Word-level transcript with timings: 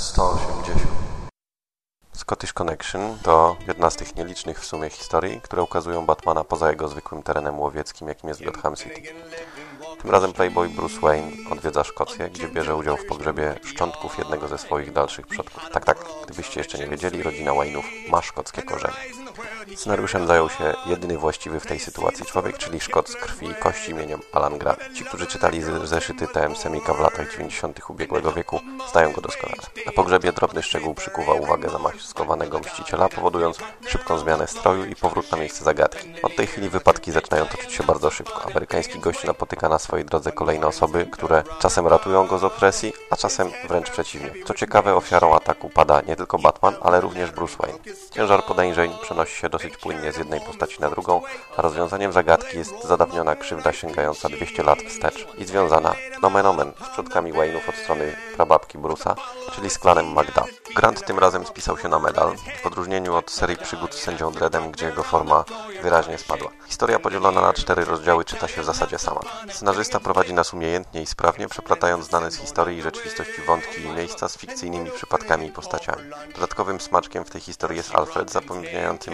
180 0.00 0.80
Scottish 2.12 2.52
Connection 2.52 3.18
to 3.22 3.56
jedna 3.68 3.90
z 3.90 3.96
tych 3.96 4.16
nielicznych 4.16 4.60
w 4.60 4.66
sumie 4.66 4.90
historii, 4.90 5.40
które 5.40 5.62
ukazują 5.62 6.06
Batmana 6.06 6.44
poza 6.44 6.70
jego 6.70 6.88
zwykłym 6.88 7.22
terenem 7.22 7.60
łowieckim, 7.60 8.08
jakim 8.08 8.28
jest 8.28 8.44
Gotham 8.44 8.76
City. 8.76 9.02
Tym 10.02 10.10
razem 10.10 10.32
playboy 10.32 10.68
Bruce 10.68 11.00
Wayne 11.00 11.32
odwiedza 11.50 11.84
Szkocję, 11.84 12.30
gdzie 12.30 12.48
bierze 12.48 12.76
udział 12.76 12.96
w 12.96 13.06
pogrzebie 13.06 13.54
szczątków 13.64 14.18
jednego 14.18 14.48
ze 14.48 14.58
swoich 14.58 14.92
dalszych 14.92 15.26
przodków. 15.26 15.70
Tak, 15.72 15.84
tak, 15.84 15.98
gdybyście 16.24 16.60
jeszcze 16.60 16.78
nie 16.78 16.86
wiedzieli, 16.86 17.22
rodzina 17.22 17.52
Wayne'ów 17.52 18.10
ma 18.10 18.22
szkockie 18.22 18.62
korzenie. 18.62 19.19
Scenariuszem 19.76 20.26
zajął 20.26 20.48
się 20.48 20.74
jedyny 20.86 21.18
właściwy 21.18 21.60
w 21.60 21.66
tej 21.66 21.78
sytuacji 21.78 22.24
człowiek, 22.24 22.58
czyli 22.58 22.80
Szkot 22.80 23.08
z 23.08 23.16
krwi 23.16 23.50
i 23.50 23.54
kości 23.54 23.90
imieniem 23.90 24.20
Alan 24.32 24.58
Grant. 24.58 24.78
Ci, 24.94 25.04
którzy 25.04 25.26
czytali 25.26 25.62
zeszyty 25.84 26.26
TM 26.26 26.56
Semika 26.56 26.94
w 26.94 27.00
latach 27.00 27.32
90. 27.32 27.80
ubiegłego 27.90 28.32
wieku, 28.32 28.60
znają 28.90 29.12
go 29.12 29.20
doskonale. 29.20 29.62
Na 29.86 29.92
pogrzebie 29.92 30.32
drobny 30.32 30.62
szczegół 30.62 30.94
przykuwa 30.94 31.32
uwagę 31.32 31.68
zamaskowanego 31.68 32.58
mściciela, 32.58 33.08
powodując 33.08 33.58
szybką 33.86 34.18
zmianę 34.18 34.46
stroju 34.46 34.84
i 34.84 34.96
powrót 34.96 35.32
na 35.32 35.38
miejsce 35.38 35.64
zagadki. 35.64 36.12
Od 36.22 36.36
tej 36.36 36.46
chwili 36.46 36.68
wypadki 36.68 37.12
zaczynają 37.12 37.46
toczyć 37.46 37.72
się 37.72 37.84
bardzo 37.84 38.10
szybko. 38.10 38.44
Amerykański 38.44 38.98
gość 38.98 39.24
napotyka 39.24 39.68
na 39.68 39.78
swojej 39.78 40.06
drodze 40.06 40.32
kolejne 40.32 40.66
osoby, 40.66 41.06
które 41.12 41.42
czasem 41.58 41.86
ratują 41.86 42.26
go 42.26 42.38
z 42.38 42.44
opresji, 42.44 42.92
a 43.10 43.16
czasem 43.16 43.50
wręcz 43.68 43.90
przeciwnie. 43.90 44.32
Co 44.46 44.54
ciekawe, 44.54 44.94
ofiarą 44.94 45.34
ataku 45.34 45.70
pada 45.70 46.00
nie 46.00 46.16
tylko 46.16 46.38
Batman, 46.38 46.74
ale 46.80 47.00
również 47.00 47.30
Bruce 47.30 47.56
Wayne. 47.56 47.78
Ciężar 48.10 48.44
podejrzeń 48.44 48.92
przenosi 49.02 49.19
się 49.28 49.48
dosyć 49.48 49.76
płynnie 49.76 50.12
z 50.12 50.16
jednej 50.16 50.40
postaci 50.40 50.80
na 50.80 50.90
drugą, 50.90 51.22
a 51.56 51.62
rozwiązaniem 51.62 52.12
zagadki 52.12 52.58
jest 52.58 52.82
zadawniona 52.84 53.36
krzywda 53.36 53.72
sięgająca 53.72 54.28
200 54.28 54.62
lat 54.62 54.78
wstecz 54.78 55.26
i 55.38 55.44
związana, 55.44 55.94
nomen 56.22 56.46
omen, 56.46 56.72
z 56.86 56.88
przodkami 56.88 57.32
Wayne'ów 57.32 57.68
od 57.68 57.74
strony 57.74 58.16
prababki 58.36 58.78
Bruce'a, 58.78 59.14
czyli 59.52 59.70
z 59.70 59.78
klanem 59.78 60.12
Magda. 60.12 60.44
Grant 60.76 61.06
tym 61.06 61.18
razem 61.18 61.46
spisał 61.46 61.78
się 61.78 61.88
na 61.88 61.98
medal, 61.98 62.32
w 62.62 62.66
odróżnieniu 62.66 63.14
od 63.14 63.30
serii 63.30 63.56
przygód 63.56 63.94
z 63.94 63.98
sędzią 63.98 64.32
Dreadem, 64.32 64.70
gdzie 64.70 64.86
jego 64.86 65.02
forma 65.02 65.44
wyraźnie 65.82 66.18
spadła. 66.18 66.50
Historia 66.66 66.98
podzielona 66.98 67.40
na 67.40 67.52
cztery 67.52 67.84
rozdziały 67.84 68.24
czyta 68.24 68.48
się 68.48 68.62
w 68.62 68.64
zasadzie 68.64 68.98
sama. 68.98 69.20
Scenarzysta 69.50 70.00
prowadzi 70.00 70.34
nas 70.34 70.54
umiejętnie 70.54 71.02
i 71.02 71.06
sprawnie, 71.06 71.48
przeplatając 71.48 72.06
znane 72.06 72.30
z 72.30 72.36
historii 72.36 72.78
i 72.78 72.82
rzeczywistości 72.82 73.42
wątki 73.42 73.82
i 73.82 73.88
miejsca 73.88 74.28
z 74.28 74.38
fikcyjnymi 74.38 74.90
przypadkami 74.90 75.46
i 75.46 75.52
postaciami. 75.52 76.02
Dodatkowym 76.34 76.80
smaczkiem 76.80 77.24
w 77.24 77.30
tej 77.30 77.40
historii 77.40 77.76
jest 77.76 77.94
Alfred, 77.94 78.30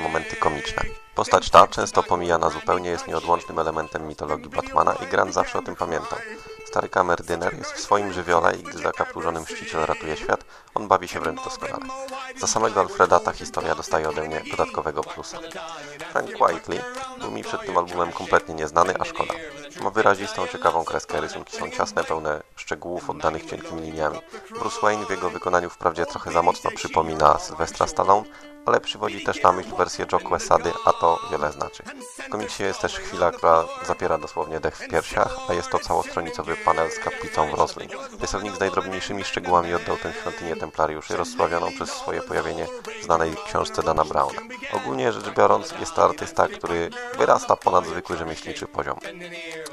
momenty 0.00 0.36
komiczne. 0.36 0.82
Postać 1.14 1.50
ta, 1.50 1.66
często 1.66 2.02
pomijana 2.02 2.50
zupełnie, 2.50 2.90
jest 2.90 3.08
nieodłącznym 3.08 3.58
elementem 3.58 4.08
mitologii 4.08 4.48
Batmana 4.48 4.94
i 4.94 5.06
Grant 5.06 5.34
zawsze 5.34 5.58
o 5.58 5.62
tym 5.62 5.76
pamiętał. 5.76 6.18
Stary 6.66 6.88
kamerdyner 6.88 7.58
jest 7.58 7.72
w 7.72 7.80
swoim 7.80 8.12
żywiole 8.12 8.56
i 8.56 8.62
gdy 8.62 8.78
zakapturzony 8.78 9.40
mściciel 9.40 9.80
ratuje 9.86 10.16
świat, 10.16 10.44
on 10.74 10.88
bawi 10.88 11.08
się 11.08 11.20
wręcz 11.20 11.44
doskonale. 11.44 11.86
Za 12.38 12.46
samego 12.46 12.80
Alfreda 12.80 13.20
ta 13.20 13.32
historia 13.32 13.74
dostaje 13.74 14.08
ode 14.08 14.28
mnie 14.28 14.42
dodatkowego 14.50 15.02
plusa. 15.02 15.38
Frank 16.12 16.30
Whiteley 16.30 16.80
był 17.20 17.30
mi 17.30 17.42
przed 17.44 17.60
tym 17.66 17.78
albumem 17.78 18.12
kompletnie 18.12 18.54
nieznany, 18.54 18.94
a 18.98 19.04
szkoda. 19.04 19.34
Ma 19.82 19.90
wyrazistą, 19.90 20.46
ciekawą 20.46 20.84
kreskę, 20.84 21.20
rysunki 21.20 21.56
są 21.56 21.70
ciasne, 21.70 22.04
pełne 22.04 22.42
szczegółów 22.56 23.10
oddanych 23.10 23.44
cienkimi 23.44 23.82
liniami. 23.82 24.18
Bruce 24.50 24.80
Wayne 24.80 25.06
w 25.06 25.10
jego 25.10 25.30
wykonaniu 25.30 25.70
wprawdzie 25.70 26.06
trochę 26.06 26.32
za 26.32 26.42
mocno 26.42 26.70
przypomina 26.70 27.38
Sylwestra 27.38 27.86
Stallone, 27.86 28.26
ale 28.66 28.80
przywodzi 28.80 29.24
też 29.24 29.42
na 29.42 29.52
myśl 29.52 29.76
wersję 29.76 30.06
Joe 30.12 30.20
Quesady, 30.20 30.72
a 30.84 30.92
to 30.92 31.18
wiele 31.30 31.52
znaczy. 31.52 31.82
W 32.26 32.28
komiksie 32.28 32.62
jest 32.62 32.80
też 32.80 32.98
chwila, 32.98 33.30
która 33.30 33.64
zapiera 33.86 34.18
dosłownie 34.18 34.60
dech 34.60 34.76
w 34.76 34.88
piersiach, 34.88 35.36
a 35.48 35.52
jest 35.52 35.70
to 35.70 35.78
całostronicowy 35.78 36.56
panel 36.56 36.90
z 36.90 36.98
kaplicą 36.98 37.50
w 37.50 37.54
Roslin. 37.54 37.88
Rysownik 38.20 38.56
z 38.56 38.60
najdrobniejszymi 38.60 39.24
szczegółami 39.24 39.74
oddał 39.74 39.96
tę 39.96 40.12
świątynię 40.12 40.56
templariuszy, 40.56 41.16
rozsławioną 41.16 41.72
przez 41.72 41.90
swoje 41.90 42.22
pojawienie 42.22 42.66
w 43.00 43.04
znanej 43.04 43.36
książce 43.46 43.82
Dana 43.82 44.04
Browna. 44.04 44.40
Ogólnie 44.72 45.12
rzecz 45.12 45.30
biorąc, 45.30 45.74
jest 45.80 45.94
to 45.94 46.04
artysta, 46.04 46.48
który 46.48 46.90
wyrasta 47.18 47.56
ponad 47.56 47.86
zwykły 47.86 48.16
rzemieślniczy 48.16 48.66
poziom. 48.66 48.98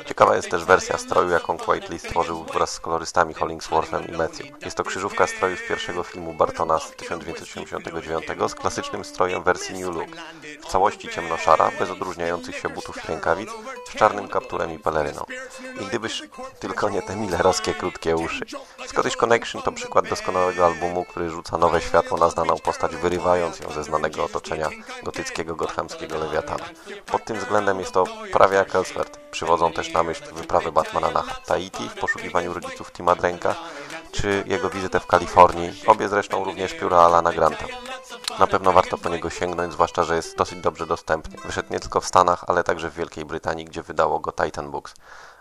Ciekawa 0.06 0.36
jest 0.36 0.50
też 0.50 0.66
wersja 0.66 0.98
stroju, 0.98 1.30
jaką 1.30 1.58
Quaitley 1.58 2.00
stworzył 2.00 2.44
wraz 2.44 2.72
z 2.72 2.80
kolorystami 2.80 3.34
Hollingsworthem 3.34 4.08
i 4.08 4.12
Matthew. 4.12 4.66
Jest 4.66 4.78
to 4.78 4.84
krzyżówka 4.84 5.28
stroju 5.28 5.58
z 5.58 5.68
pierwszego 5.68 6.04
filmu 6.04 6.34
Bartona 6.34 6.80
z 6.80 6.92
1989 6.92 8.26
z 8.48 8.56
klasycznym 8.56 9.04
strojem 9.06 9.44
wersji 9.44 9.76
New 9.80 9.96
Look. 9.96 10.09
W 10.62 10.66
całości 10.66 11.09
ciemnoszara, 11.09 11.72
bez 11.80 11.90
odróżniających 11.90 12.56
się 12.56 12.70
butów 12.70 13.04
i 13.04 13.08
rękawic, 13.08 13.50
z 13.90 13.98
czarnym 13.98 14.28
kapturem 14.28 14.72
i 14.72 14.80
peleryną. 14.80 15.26
I 15.81 15.86
gdybyś 15.86 16.22
tylko 16.60 16.90
nie 16.90 17.02
te 17.02 17.16
milerowskie 17.16 17.74
krótkie 17.74 18.16
uszy. 18.16 18.46
Scottish 18.88 19.18
Connection 19.18 19.62
to 19.62 19.72
przykład 19.72 20.10
doskonałego 20.10 20.66
albumu, 20.66 21.06
który 21.06 21.30
rzuca 21.30 21.58
nowe 21.58 21.81
światło 21.81 22.18
na 22.18 22.30
znaną 22.30 22.60
postać, 22.60 22.96
wyrywając 22.96 23.60
ją 23.60 23.72
ze 23.72 23.84
znanego 23.84 24.24
otoczenia 24.24 24.70
gotyckiego, 25.04 25.56
gothamskiego 25.56 26.18
lewiatana. 26.18 26.66
Pod 27.06 27.25
tym 27.25 27.38
względem 27.38 27.80
jest 27.80 27.92
to 27.92 28.04
prawie 28.31 28.56
jak 28.56 28.75
Ellsworth. 28.75 29.22
Przywodzą 29.33 29.73
też 29.73 29.94
na 29.94 30.03
myśl 30.03 30.33
wyprawy 30.33 30.71
Batmana 30.71 31.11
na 31.11 31.23
Tahiti 31.45 31.89
w 31.89 31.94
poszukiwaniu 31.94 32.53
rodziców 32.53 32.91
Tima 32.91 33.16
Drenka, 33.16 33.55
czy 34.11 34.44
jego 34.47 34.69
wizytę 34.69 34.99
w 34.99 35.07
Kalifornii, 35.07 35.81
obie 35.88 36.09
zresztą 36.09 36.44
również 36.44 36.73
pióra 36.73 36.97
Alana 36.97 37.33
Granta. 37.33 37.66
Na 38.39 38.47
pewno 38.47 38.71
warto 38.71 38.97
po 38.97 39.09
niego 39.09 39.29
sięgnąć, 39.29 39.73
zwłaszcza, 39.73 40.03
że 40.03 40.16
jest 40.16 40.38
dosyć 40.38 40.61
dobrze 40.61 40.88
dostępny. 40.88 41.38
Wyszedł 41.45 41.73
nie 41.73 41.79
tylko 41.79 42.01
w 42.01 42.05
Stanach, 42.05 42.44
ale 42.47 42.63
także 42.63 42.89
w 42.89 42.94
Wielkiej 42.94 43.25
Brytanii, 43.25 43.66
gdzie 43.66 43.83
wydało 43.83 44.19
go 44.19 44.31
Titan 44.31 44.71
Books. 44.71 44.94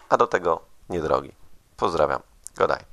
A 0.09 0.17
do 0.17 0.27
tego 0.27 0.61
niedrogi. 0.89 1.33
Pozdrawiam. 1.77 2.21
Godaj. 2.57 2.85